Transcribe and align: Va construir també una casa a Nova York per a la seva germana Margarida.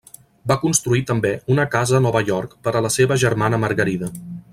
Va 0.51 0.55
construir 0.61 1.01
també 1.09 1.33
una 1.55 1.65
casa 1.75 1.97
a 1.97 2.01
Nova 2.05 2.21
York 2.31 2.57
per 2.69 2.73
a 2.75 2.81
la 2.87 2.93
seva 2.97 3.19
germana 3.25 3.61
Margarida. 3.67 4.11